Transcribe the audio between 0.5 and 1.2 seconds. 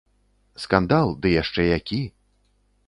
Скандал,